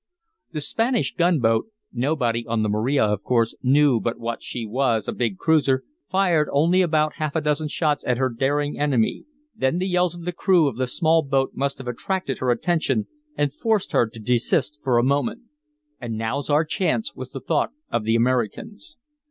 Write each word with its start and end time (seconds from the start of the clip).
The 0.51 0.61
Spanish 0.61 1.13
gunboat 1.15 1.67
(nobody 1.93 2.43
on 2.47 2.63
the 2.63 2.69
Maria, 2.69 3.03
of 3.05 3.21
course, 3.21 3.55
knew 3.61 3.99
but 3.99 4.17
what 4.17 4.41
she 4.41 4.65
was 4.65 5.07
a 5.07 5.11
big 5.11 5.37
cruiser) 5.37 5.83
fired 6.09 6.49
only 6.51 6.81
about 6.81 7.17
half 7.17 7.35
a 7.35 7.39
dozen 7.41 7.67
shots 7.67 8.03
at 8.07 8.17
her 8.17 8.27
daring 8.29 8.79
enemy; 8.79 9.25
then 9.55 9.77
the 9.77 9.85
yells 9.85 10.15
of 10.15 10.25
the 10.25 10.31
crew 10.33 10.67
of 10.67 10.77
the 10.77 10.87
small 10.87 11.21
boat 11.21 11.51
must 11.53 11.77
have 11.77 11.87
attracted 11.87 12.39
her 12.39 12.49
attention 12.49 13.05
and 13.37 13.53
forced 13.53 13.91
her 13.91 14.07
to 14.07 14.19
desist 14.19 14.79
for 14.83 14.97
a 14.97 15.03
moment. 15.03 15.43
"And 15.99 16.17
now's 16.17 16.49
our 16.49 16.65
chance," 16.65 17.13
was 17.13 17.29
the 17.29 17.39
thought 17.39 17.69
of 17.91 18.03
the 18.03 18.15
Americans. 18.15 18.97